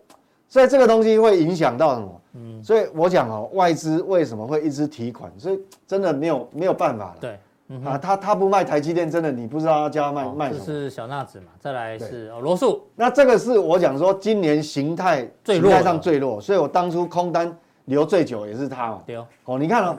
[0.49, 2.21] 所以这个东西会影响到什么？
[2.33, 5.31] 嗯，所以我讲哦，外资为什么会一直提款？
[5.37, 7.17] 所以真的没有没有办法了。
[7.21, 7.39] 对，
[7.85, 10.65] 啊，他他不卖台积电，真的你不知道他叫他卖卖什么。
[10.67, 12.83] 这是小纳指嘛，再来是哦罗素。
[12.97, 17.57] 那这个是我讲说今年形态最弱，上最弱，所以我当初空单
[17.87, 19.03] 留最久也是他嘛。
[19.07, 19.97] 对哦，你看哦，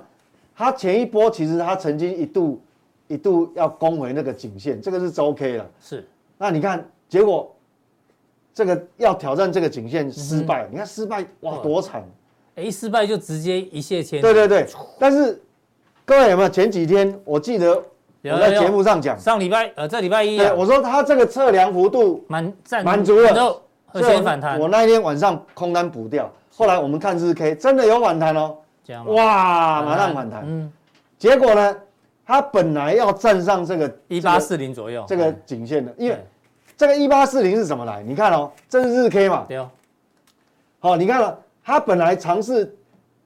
[0.55, 2.61] 他前一波其实他曾经一度。
[3.09, 5.69] 一度要攻回那个颈线，这个是周 K 了。
[5.79, 6.07] 是，
[6.37, 7.53] 那你看结果，
[8.55, 12.01] 这个要挑战这个颈线失败，你看失败哇多惨！
[12.55, 14.21] 哎，失败就直接一泻千里。
[14.21, 14.65] 对对对，
[14.97, 15.39] 但是
[16.05, 16.49] 各位有没有？
[16.49, 17.81] 前几天我记得
[18.23, 23.61] 我在节目上讲，上礼拜呃这礼拜一，我说它这个测量幅度满满足了，
[23.95, 24.59] 先反弹。
[24.59, 28.57] 我那一天晚上空单补掉，后来我们看日 K 真的有反弹哦，
[29.07, 30.43] 哇，马上反弹。
[30.45, 30.71] 嗯，
[31.17, 31.75] 结果呢？
[32.25, 36.17] 它本来要站上这个一八四零左右，这个颈线的，因为
[36.77, 38.01] 这个一八四零是怎么来？
[38.01, 39.43] 你看哦，这是日 K 嘛？
[39.45, 39.69] 对哦。
[40.79, 42.73] 好，你看了，它本来尝试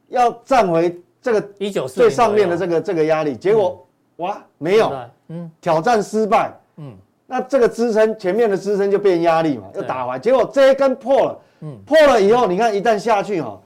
[0.08, 3.86] 要站回这个一九四最上面的这个这个压力，结果
[4.16, 13.62] 哇，没有，嗯，挑战失败，嗯，那这个支撑前面的支撑就变压力嘛，又打完，结果这一根破了，嗯，破了以后，你看一旦下去哈。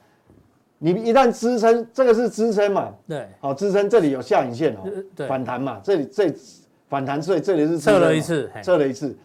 [0.80, 2.90] 你一旦支撑，这个是支撑嘛？
[3.08, 4.80] 对，好支撑，这里有下影线哦，
[5.16, 6.34] 对，反弹嘛，这里这
[6.90, 9.16] 反弹，所以这里是测了一次，测了一次，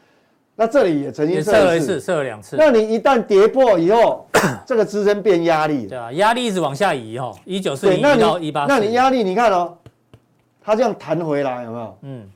[0.57, 2.57] 那这里也曾经测了一次，测了两次。
[2.57, 4.27] 那你一旦跌破以后，
[4.67, 9.77] 这个支撑变压力，对啊，压力一直往下移哦，一九四零到一八，那你压力你看哦，
[10.61, 11.99] 它这样弹回来有没有？
[12.03, 12.29] 嗯，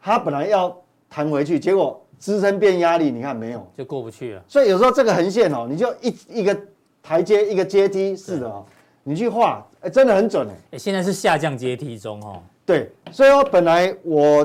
[0.00, 0.76] 它本来要
[1.08, 3.66] 弹回去，结果支撑变压力，你看没有？
[3.76, 4.42] 就过不去了。
[4.46, 6.56] 所以有时候这个横线哦，你就一一个。
[7.08, 8.66] 台阶一个阶梯式的哦，
[9.04, 10.54] 你去画，哎，真的很准哎。
[10.72, 12.42] 哎，现在是下降阶梯中哦。
[12.64, 14.44] 对，所以说本来我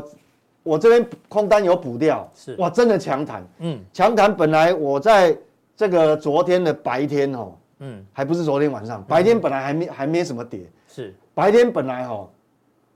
[0.64, 2.56] 我这边空单有补掉，是。
[2.56, 3.44] 哇，真的强弹。
[3.60, 5.38] 嗯，强弹本来我在
[5.76, 12.30] 这个昨天的白天哦，嗯，还不是昨天晚上，白天本来还没还没什么跌，是，白天本来哦，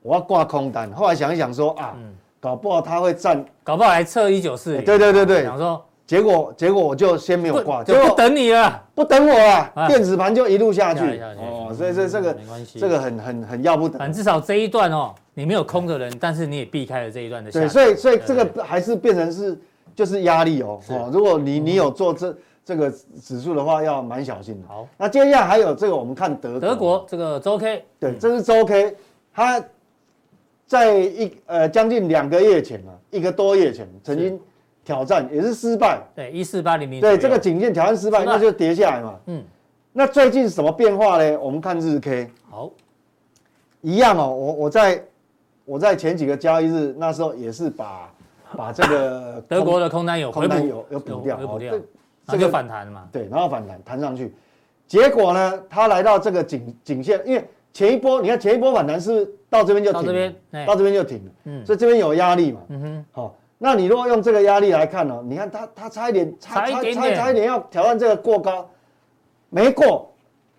[0.01, 2.13] 我要挂空单，后来想一想说啊，嗯。
[2.38, 4.86] 搞不好它会站，搞不好还测一九四零。
[4.86, 5.43] 对对对对。
[5.43, 8.83] 想说结果结果我就先没有挂，不就不等你了。
[8.93, 9.87] 不等我了，啊。
[9.87, 11.19] 电子盘就一路下去。
[11.37, 13.97] 哦，所以这这个没关系这个很很很要不得。
[13.97, 14.15] 反正。
[14.15, 19.59] 至少这一段哦，你没有空的人，但是你也避开了这一段的下对，所以所以这对个还是变成是
[19.95, 20.79] 就是压力哦。
[20.89, 22.91] 哦，如果你你有做这这个
[23.21, 24.67] 指数的话，要蛮小心的。
[24.67, 26.59] 好，那接下来还有这个，我们看德国。
[26.59, 28.95] 德国这个周 K 对，这是周 K，
[29.33, 29.63] 它
[30.67, 34.39] 在一呃将近两个月前啊，一个多月前曾经
[34.86, 36.00] 挑战，也是失败。
[36.15, 39.15] 对一四八零零，对，这个颈线挑战失败，那就跌下来嘛。
[39.26, 39.43] 嗯，
[39.91, 41.38] 那最近什么变化呢？
[41.41, 42.71] 我们看日 K，好，
[43.82, 44.30] 一样哦。
[44.30, 45.04] 我我在
[45.65, 48.13] 我在前几个交易日那时候也是把
[48.56, 51.74] 把这个 德国的空单有空单有有补掉，有补掉。
[51.74, 51.86] 哦，这个
[52.28, 54.34] 这个反弹嘛，对，然后反弹弹上去，
[54.88, 57.43] 结果呢，它来到这个颈颈线，因为
[57.74, 60.65] 前一波你看前一波反弹是到这边就停了，到这边哎。
[60.65, 61.65] 到这边就停了，嗯。
[61.65, 68.69] 所以这边有压力嘛，嗯哼，好、那你如果用这个压力来看呢、你看它它差一点，差差差差一点要挑战这个过高，
[69.49, 70.13] 没过，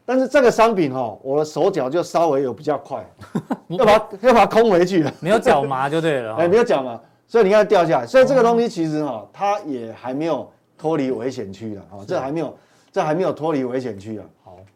[0.05, 3.09] 但是这个商品哦，我的手脚就稍微有比较快，
[3.69, 5.05] 要把它要把它空回去。
[5.05, 12.59] 了， 没有脚麻就对了哦， 哎，没有脚麻，所以你看掉下来，所以这个东西其实哈、它也还没有脱离危险区了，哦，这还没有，
[12.91, 14.25] 这还没有脱离危险区啊。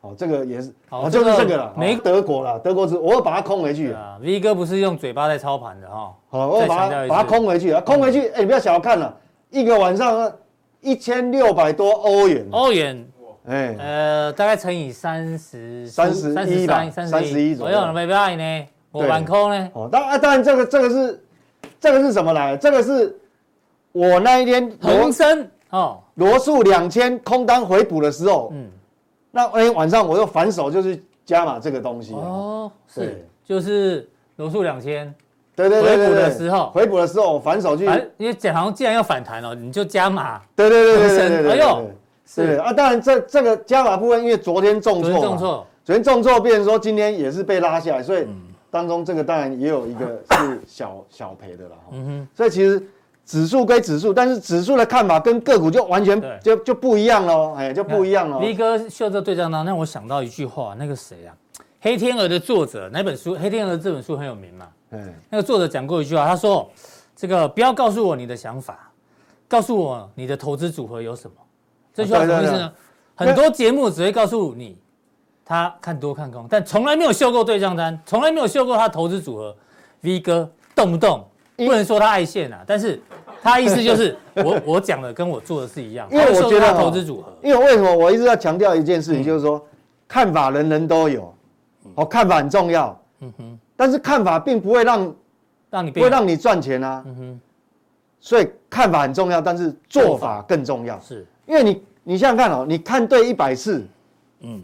[0.00, 3.92] 好，好，这个也是，好哦，就是这个这个了，没没德国了，德国是，我要把它空回去。
[3.92, 9.14] 啊，V 哥不是用嘴巴在操盘的哈，好，我要把它把它空回去，啊，空回去，哎，你不要小看了，
[9.50, 10.32] 一个晚上
[10.80, 13.06] 一千六百多欧元，欧元
[13.46, 21.24] 哎，呃大概乘以三十三十一吧三十一左右左右，没办法呢，我玩空呢，哦，当啊，当然这个这个是
[21.78, 22.52] 这个是什么来？
[22.52, 22.56] 的？
[22.58, 23.18] 这个是
[23.92, 28.68] 我那一天恒生哦，罗素两千空单回补的时候，嗯，
[29.30, 35.14] 那哎晚上我又反手就是加码这个东西啊，哦，是，就是罗素两千，
[35.54, 36.70] 对对对对回补的时候。
[36.70, 41.94] 回补的时候我反手去，反因为讲好像既然要反弹哦，你就加码，对对对对对对对，哎呦对。
[42.32, 48.24] 对啊，当然这这个加码部分，因为昨天重挫，昨天重挫，昨天重挫，变成说今天也是被拉下来，所以
[48.70, 51.90] 当中这个当然也有一个是小小赔的了哈。
[51.90, 52.80] 嗯哼，所以其实
[53.30, 58.52] 指数归指数，但是指数的看法跟个股就完全就就不一样喽，哎，就不一样，V。
[58.56, 61.30] 哥秀这对账单，让我想到一句话，那个谁啊，
[61.80, 66.68] 《黑天鹅》的作者那本书，《黑天鹅》这本书很有名嘛，嗯，那个作者讲过一句话，他说
[67.14, 68.90] ：“这个不要告诉我你的想法，
[69.46, 71.36] 告诉我你的投资组合有什么。”
[71.94, 72.72] 这句话什么意思呢？
[73.16, 74.76] 对对对很多节目只会告诉你
[75.44, 79.56] 他看多看空，但从来没有秀过对账单，从来没有秀过他投资组合。
[80.00, 82.98] V 哥动不动不能说他爱现啊，但是
[83.42, 89.64] 他意思就是 我我讲的跟我做的是一样，因为我觉得投资组合，因为为什么我一直要强调一件事情，嗯就是说
[90.06, 91.34] 看法人人都有，
[91.94, 95.14] 哦，看法很重要，嗯哼，但是看法并不会让
[95.70, 96.02] 让你变。
[96.02, 97.02] 不会让你赚钱啊。
[97.06, 97.40] 嗯哼。
[98.22, 101.00] 所以看法很重要，但是做法更重要。
[101.00, 101.26] 是。
[101.46, 103.86] 因为你你想想看哦，你看对一百次，
[104.40, 104.62] 嗯。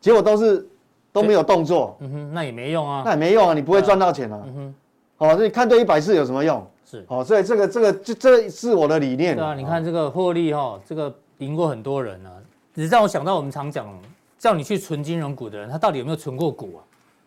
[0.00, 0.66] 结果都是
[1.12, 3.02] 都没有动作，嗯哼，那也没用啊。
[3.04, 4.40] 那，也没用啊，你不会赚到钱啊。
[4.46, 4.74] 嗯哼。
[5.18, 6.64] 哦，所以看对一百次有什么用？
[6.88, 7.04] 是。
[7.08, 9.36] 哦，所以这个这个这这是我的理念。
[9.36, 12.30] 对啊，你看哦，这个获利哈，这个赢过很多人啊，
[12.74, 13.86] 只是让我想到我们常讲，
[14.38, 16.80] 叫你去存金融股的人，他到底有没有存过股啊？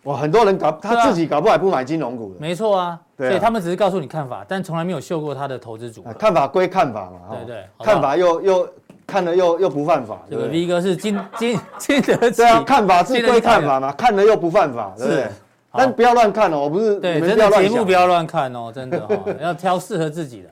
[0.05, 6.09] 哇，很多人搞他自己搞不好不买金融股的，没错啊，对啊所以他们只是告诉你看法，但从来没有秀过他的投资组合。
[6.09, 7.19] 啊看法归看法嘛。
[7.29, 8.69] 哦对对好不好看法又又
[9.05, 10.23] 看了又又不犯法。
[10.27, 15.27] 这个对不对 V 哥是金 金金得起对，啊，看法是归看法嘛，看了又不犯法，对不对
[15.73, 20.49] 但不要乱看哦，我不是对，真的节目不要乱看哦，真的哈、哦， 要挑适合自己的。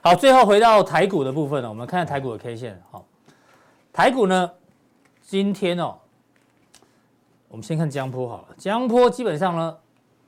[0.00, 2.80] 好，最后回到台股的部分呢，我们看看台股的 K 线。
[2.90, 3.04] 好，
[3.92, 4.50] 台股呢，
[5.22, 5.94] 今天哦，
[7.48, 8.54] 我们先看江波好了。
[8.58, 9.76] 江波基本上呢，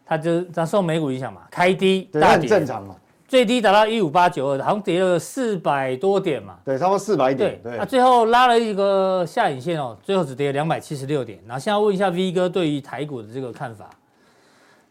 [0.04, 2.96] 它就它受美股影响嘛，开低对，那很大跌，正常嘛。
[3.28, 6.58] 最低达到一五八九二，好像跌了四百多点嘛。
[6.64, 11.40] 对，差不多四百对点。，对那、，最后拉了一个下影线哦，最后只跌了两百七十六点。
[11.44, 13.90] 然后现在问一下 V 哥对于台股的这个看法，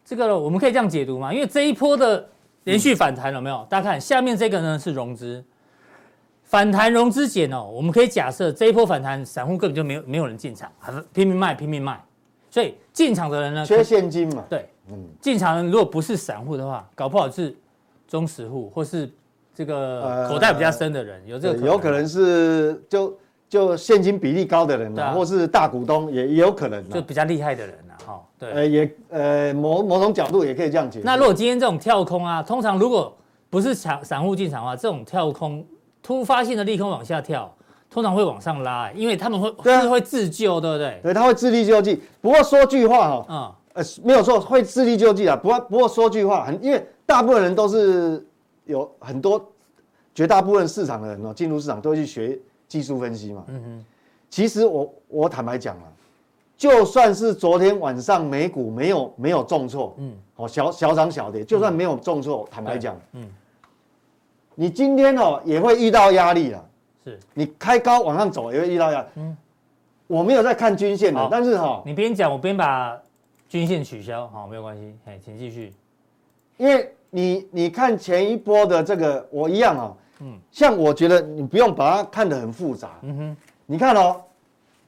[0.05, 1.33] 这个呢我们可以这样解读吗？
[1.33, 2.25] 因为这一波的
[2.63, 3.65] 连续反弹有没有？
[3.67, 5.43] 大家看下面这个呢是融资，
[6.43, 10.71] 反弹融资减哦，我们可以假设这一波反弹散户根本就没有没有人进场，
[11.11, 11.99] 拼命卖拼命卖，
[12.51, 14.43] 所以进场的人呢缺现金嘛。
[14.47, 17.55] 对，嗯，进场人如果不是散户的话，搞不好是
[18.07, 19.11] 中实户或是
[19.53, 26.93] 这个呃口袋比较深的人，有这个对有可能是就就现金比例高的人啊，对啊或是大股东也也有可能啊。
[26.93, 28.51] 就比较厉害的人啊，哈，对。
[28.51, 31.05] 呃，也呃某某种角度也可以这样解释。
[31.05, 33.15] 那如果今天这种跳空啊，通常如果
[33.49, 35.65] 不是散散户进场的话，这种跳空
[36.01, 37.53] 突发性的利空往下跳，
[37.89, 40.99] 通常会往上拉，因为他们会对啊是会自救，对不对？
[41.03, 42.01] 对，他会自力救济。
[42.19, 45.36] 不过说句话哈，嗯，呃，没有错，会自力救济啊。
[45.36, 48.25] 不过不过说句话，很因为大部分人都是
[48.65, 49.41] 有很多，
[50.13, 52.38] 绝大部分市场的人哦，进入市场都会去学
[52.75, 53.45] 技术分析嘛。
[53.47, 53.85] 嗯哼。
[54.29, 55.88] 其实我我坦白讲啊，
[56.57, 63.29] 就算是昨天晚上美股没有没有重挫，嗯，哦小小涨小跌，就算没有重挫，坦白讲，嗯，
[64.55, 66.65] 你今天哦也会遇到压力了。
[67.05, 69.07] 是你开高往上走也会遇到压力。
[69.15, 69.38] 嗯，
[70.07, 72.99] 我没有在看均线的，但是哈，你边讲我边把
[73.47, 75.71] 均线取消，好，没有关系，哎，请继续。
[76.57, 84.21] 因为你你看前一波的这个，我一样啊，嗯，像我觉得你不用把它看得很复杂，嗯哼，你看哦，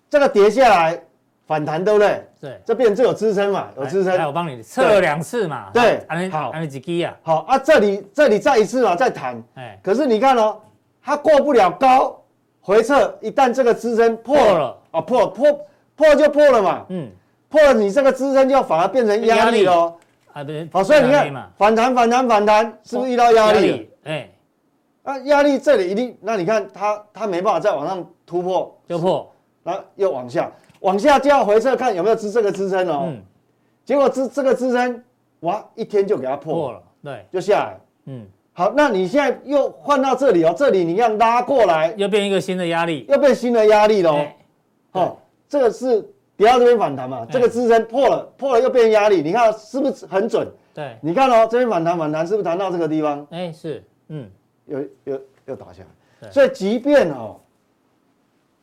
[0.09, 1.01] 这个跌下来
[1.45, 2.23] 反弹，对不对？
[2.39, 4.15] 对，这边就有支撑嘛，有支撑。
[4.15, 5.69] 来，我帮你测了两次嘛。
[5.73, 6.03] 对。
[6.07, 6.51] 安好。
[6.51, 7.17] 安利几基啊？
[7.23, 9.41] 好啊，这里这里再一次嘛，再弹。
[9.55, 10.57] 哎，可是你看哦，
[11.01, 12.21] 它过不了高，
[12.61, 14.77] 回撤，一旦这个支撑破破了。
[14.91, 17.09] 啊，破破破就破了嘛，嗯，
[17.49, 19.93] 破了你这个支撑就反而变成压力喽。
[20.31, 24.29] 啊，不是，好，所以你看反弹反弹反弹，是不是遇到压力？，哎，
[25.07, 29.31] 啊，压力这里一定，那你看它它没办法再往上突破，就破，
[29.63, 33.05] 然后又往下，往下就要回撤看有没有支这个支撑哦。
[33.07, 33.21] 嗯，
[33.85, 35.01] 结果支这个支撑，
[35.39, 37.79] 哇，一天就给它破，破了，对，就下来。
[38.07, 44.15] 嗯，好，那你现在又换到这里哦，这里你要拉过来，又变一个新的压力，又变新的压力喽。
[44.15, 44.37] 哎
[44.91, 45.15] 哦，
[45.47, 46.01] 这个是
[46.35, 50.45] 跌到这边反弹嘛，这个支撑破了，破了又变压力，你看是不是很准？
[50.73, 53.25] 对，你看哦，这边反弹反弹，是不是弹到这个地方？
[53.29, 54.29] 哎，是，嗯，
[54.67, 55.83] 又又又打下
[56.21, 57.39] 来，所以即便哦，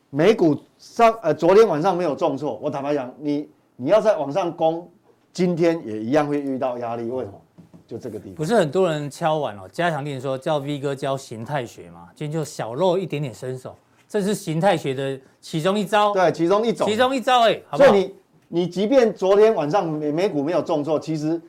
[0.09, 4.89] 美股上呃昨天晚上没有重挫，我坦白讲，你你要再往上攻，
[5.33, 7.41] 今天也一样会遇到压力，为什么？
[7.87, 8.35] 就这个地方。
[8.35, 13.75] 不是很多人敲碗哦，加强錠说叫 V 哥教形态学嘛，今天就小露一点点身手，
[14.07, 16.87] 这是形态学的其中一招，对，其中一种。
[16.87, 17.89] 其中一招哎，好不好？
[17.89, 18.15] 所以你
[18.47, 21.39] 你即便昨天晚上美美股没有重挫，其实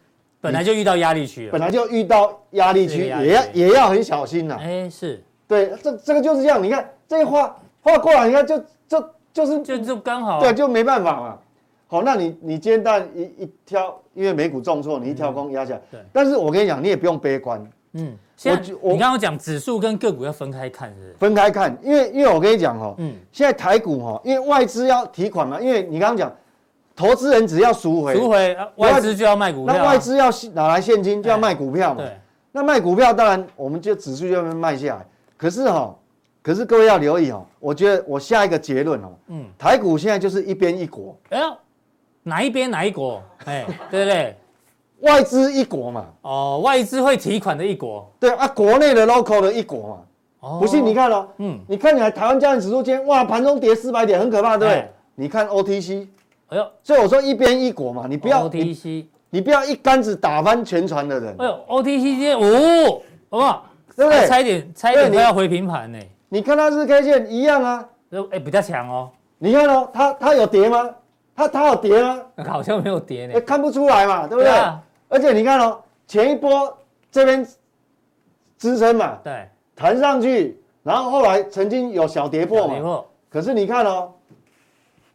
[0.47, 4.57] 本来就遇到压力区了，本来就遇到压力区，也要也要很小心呐。
[4.61, 6.63] 哎，是，对，这这个就是这样。
[6.63, 11.39] 你看这个画画过来，你看就就就是就就刚好，对，就没办法嘛。
[11.89, 15.81] 好，那你你今天但一一挑，因为美股重挫，你一挑空压下来。
[15.91, 21.15] 对但是我跟你讲，你也不用悲观，嗯，现在我你刚刚讲指数跟个股要分开看，是？
[21.19, 26.35] 分开看，因为因为我跟你讲哈，嗯，现在台股哈，因为外资要提款嘛，因为你刚刚讲，
[26.97, 32.03] 投资人只要赎回，赎回啊外资就要卖股票啊，那外资要拿来现金就要卖股票嘛。
[32.03, 32.19] 对，
[32.53, 35.07] 那卖股票当然我们就指数就要卖下来，
[35.37, 35.95] 可是哈，
[36.43, 41.57] 可是各位要留意哦，我觉得我下一个结论哦，嗯，台股现在就是一边一国，哎呦，
[42.23, 43.23] 哪一边哪一国？
[43.45, 44.37] 哎，对不对？
[45.01, 49.99] 外资一国嘛，哦，外资会提款的一国，对啊，国内的 local 的一国嘛。
[50.41, 54.91] 哦不信你，看哦，嗯，你看起来台湾加权指数今天哇盘中跌四百点，很可怕，对不对哎？
[55.17, 56.07] 你看 OTC，
[56.49, 61.35] 哎呦，所以我说一边一国嘛，你不要你 OTC，你不要一竿子打翻全船的人。
[61.39, 61.45] 哎。
[61.45, 63.67] 呦，OTC 今天哦，好不好？
[63.97, 64.27] 对不对？
[64.27, 67.31] 差一点，差一点快要回平盘呢，你看它日 K 线？
[67.33, 70.91] 一样啊，就哎比较强哦，你看哦，它它有跌吗？
[71.35, 72.23] 它它有跌吗？
[72.47, 74.53] 好像没有跌哎，呢，看不出来嘛，对不对？
[75.09, 76.77] 而且你看哦，前一波
[77.11, 77.47] 这边
[78.59, 84.13] 支撑嘛，对，弹上去，然后后来曾经有小跌破嘛，跌破，可是你看哦，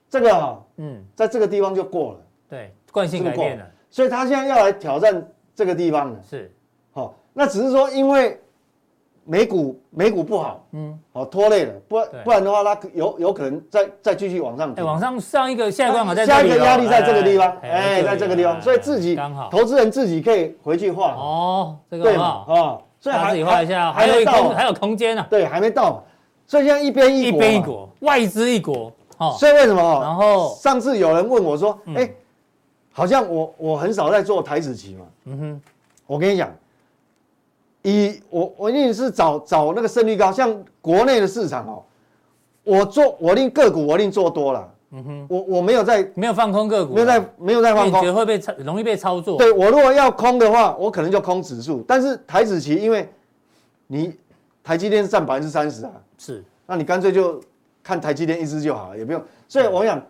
[0.10, 6.20] 这个哈，嗯，在这个地方就过了，对，惯性改变了，所以他现在要来挑战这个地方了。
[6.28, 6.52] 是，
[6.92, 8.40] 好，那只是说因为
[9.24, 14.74] 美股美股不好，嗯，好拖累了，不然不然的话，它有有可能再再继续往上。
[14.84, 19.50] 往上上一个下一关卡在这里下哦一个压力在这个地方，哎哎，在这个地方，所以自己刚好。
[19.52, 22.44] 投资人自己可以回去画，哦，这个对嘛？
[22.46, 26.04] 很好，啊，所以大家还自己画一下，还还有没到嘛，空还有空间呢，对，还没到，
[26.48, 28.92] 所以现在一边一一国，边一国，外资一国，
[29.22, 30.00] 哦，所以为什么？
[30.02, 30.58] 然后。
[30.62, 31.96] 上次有人问我说，嗯。
[31.96, 32.12] 哎，
[32.92, 35.62] 好像我我很少在做台子期嘛，嗯哼，
[36.06, 36.52] 我跟你讲，
[37.84, 41.84] 以我我一定是找找那个胜率高，像国内的市场哦，
[42.64, 53.10] 我做我一定个股我一定做多了，嗯哼，我我没有在没有放空个股啊，没有在没有在放空，会被操容易被操作，对我如果要空的话，我可能就空指数，但是台子期因为
[53.88, 54.14] 你
[54.64, 57.40] 台积电是占百分之三十啊，是，那你干脆就
[57.92, 60.02] 看台积电一支就好了，也不用，所以我想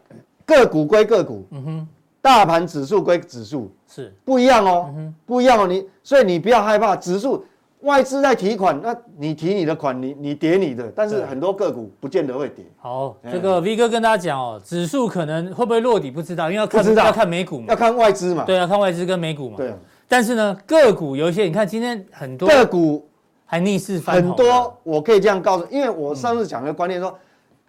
[0.45, 1.87] 个股归个股，嗯哼，
[2.21, 3.73] 大盘指数归指数。
[3.87, 4.93] 是，不一样哦，
[5.25, 7.43] 不一样哦，你所以你不要害怕指数
[7.79, 13.31] 外资在提款，那你提你的款，你你跌你的，但是很多个股不见得会跌，好，哎。
[13.31, 17.65] 这个 V 哥跟大家讲哦，指数可能会不会落底不知道，因为要看要看美股嘛。
[17.69, 18.43] 要，看外资嘛。
[18.45, 19.77] 对，要看外资跟美股嘛，对啊，
[20.07, 23.03] 但是呢，个股有一些，你看今天很多个股
[23.45, 27.13] 还逆势翻红很多，我可以这样告诉，因为我上次讲的观念说，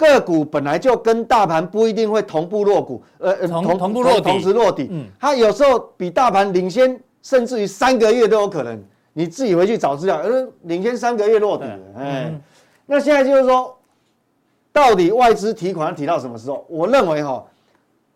[0.03, 4.89] 个股本来就跟大盘不一定会同步落股，呃，呃同同步落底同时落底。
[4.91, 8.83] 嗯它有时候比大盘领先，甚至于三个月都有可能。
[9.15, 12.41] 你自己回去找资料，呃，领先三个月落底了，哎、嗯
[12.87, 13.77] 那现在就是说，
[14.73, 16.65] 到底外资提款要提到什么时候？
[16.69, 17.45] 我认为哈，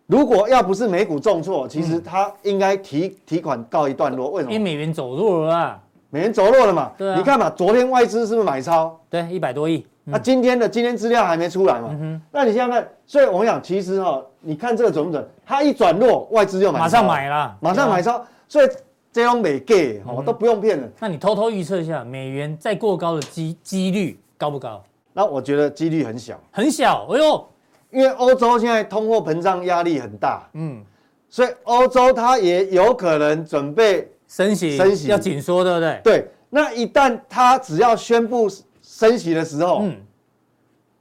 [0.07, 4.31] 如果要不是美股重挫，其实它应该提提款告一段落。
[4.31, 4.53] 为什么？
[4.55, 5.79] 因为美元走弱了啊，
[6.09, 6.91] 美元走弱了嘛。
[6.97, 8.99] 对啊你看嘛，昨天外资是不是买超？
[9.11, 11.89] 对，一百多亿，那、今天的今天资料还没出来嘛？
[11.91, 15.29] 嗯那你现在看，所以我想，其实哈，你看这个准不准？
[15.45, 18.01] 它一转弱，外资就买超，马上买了，马上买。
[18.01, 18.69] 超，所以
[19.11, 20.89] 这种美 gay 哦都不用骗了。
[21.01, 24.81] 那你偷偷预测一下，美元再过高的机几率高不高？
[25.13, 27.49] 那我觉得几率很小，很小，哎呦，
[27.91, 30.85] 因为欧洲现在通货膨胀压力很大，嗯，
[31.29, 36.01] 所以欧洲它也有可能准备升息，升息要紧缩，对不对？
[36.05, 36.31] 对。
[36.49, 38.49] 那一旦它只要宣布
[38.89, 39.97] 升息的时候，嗯，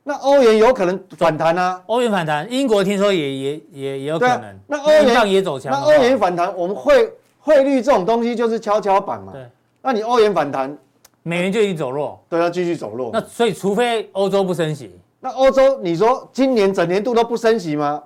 [0.03, 1.81] 那欧元有可能反弹啊。
[1.85, 9.31] 欧元反弹，英国听说也也也也有可能，那欧元也走强那欧元反弹，我们汇汇率这种东西就是跷跷板嘛。
[9.31, 9.47] 对，
[9.83, 10.75] 那你欧元反弹，
[11.21, 13.11] 美元就已经走弱，都要继续走弱。
[13.13, 18.01] 那所以除非欧洲不升息，那欧洲，你说今年整年度都不升息吗？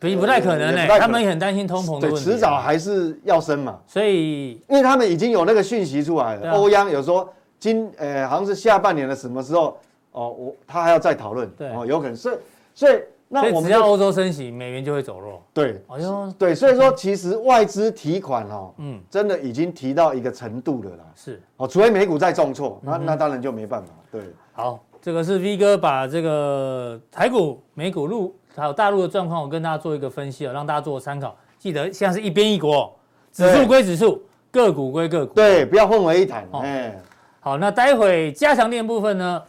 [0.00, 6.52] 不不太可能呢也不太可，能他们也很担心通膨的，问题，啊迟早还是要升嘛，所以因为他们已经有那个讯息出来了。
[6.52, 7.30] 欧央有说
[7.60, 9.78] 今呃好像是下半年的什么时候
[10.10, 12.36] 哦，我他还要再讨论，对哦，有可能，所以
[12.74, 15.40] 所以那我们要欧洲升息，美元就会走弱。
[15.54, 21.04] 对哎呦，对，所以说其实外资提款哦，嗯，真的已经提到一个程度了啦。
[21.14, 23.92] 是哦，除非美股再重挫，嗯那那当然就没办法。
[24.10, 31.36] 对，好，这个是 V 哥把这个台股、美股陆还有大陆的状况，我跟大家做一个分析哦，让大家做参考。
[31.56, 32.92] 记得现在是一边一国，
[33.30, 35.34] 指数归指数，个股归个股。
[35.34, 36.44] 对，不要混为一谈。
[36.50, 36.98] 哦哎，
[37.40, 39.42] 好，那待会加强练部分呢，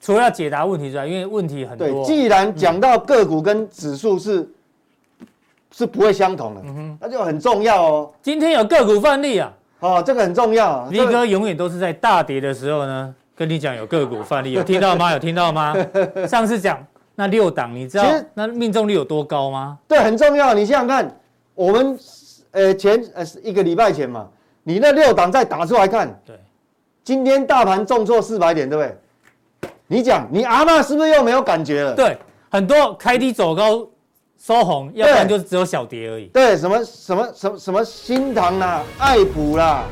[0.00, 4.48] 除了要解答问题之外，因为问题很对，多，既然讲到个股跟指数是
[5.72, 8.10] 是不会相同的，嗯那就很重要哦。
[8.22, 10.88] 今天有个股范例啊哦，这个很重要。
[10.90, 15.12] 个哥永远都是在大跌的时候呢，跟你讲有个股范例，有听到吗？
[15.12, 15.74] 有听到吗？
[16.28, 16.78] 上次讲
[17.16, 19.76] 那六档，你知道那命中率有多高吗？
[19.88, 20.54] 对很重要。
[20.54, 21.12] 你想想看，
[21.54, 21.98] 我们
[22.52, 24.28] 呃前呃一个礼拜前嘛，
[24.62, 26.36] 你那六档再打出来看，对，
[27.04, 29.70] 今天大盘重挫四百点，对不对？
[29.88, 31.94] 你讲，你阿妈是不是又没有感觉了？
[31.94, 32.16] 对，
[32.50, 33.86] 很多开低走高
[34.38, 36.26] 收红，要不然就只有小跌而已。
[36.26, 39.84] 对，什么什么什么什么新塘啦、爱普啦，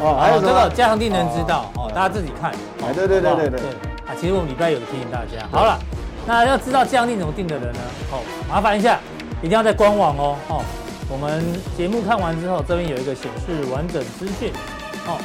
[0.00, 2.52] 哦，还有这个加强定能知道哦，大家自己看。
[2.52, 2.56] 哦
[2.86, 3.60] 哎对对对对对
[4.06, 5.48] 啊，其实我们礼拜有提醒大家。
[5.50, 5.78] 好了，
[6.26, 7.80] 那要知道加强定怎么定的人呢？
[8.12, 9.00] 哦，麻烦一下，
[9.42, 10.36] 一定要在官网哦。
[10.48, 10.62] 哦，
[11.10, 11.42] 我们
[11.76, 14.52] 节目看完之后，这边有一个显示完整资讯。
[15.08, 15.18] 哦，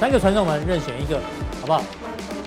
[0.00, 1.20] 三个传送门任选一个，
[1.60, 1.84] 好不好？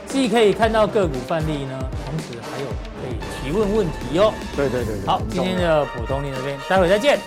[0.07, 2.65] 既可以看到个股范例呢，同时还有
[2.99, 4.33] 可以提问问题哦。
[4.55, 7.19] 对对对对好，今天的普通力这边，待会再见。